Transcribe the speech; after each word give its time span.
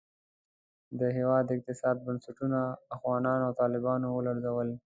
د 0.99 1.01
هېواد 1.17 1.45
اقتصادي 1.55 2.01
بنسټونه 2.05 2.59
اخوانیانو 2.95 3.45
او 3.47 3.53
طالبانو 3.61 4.07
ولړزول. 4.11 4.69